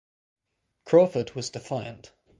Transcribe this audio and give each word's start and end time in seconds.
Crawford 0.83 1.35
was 1.35 1.51
defiant. 1.51 2.11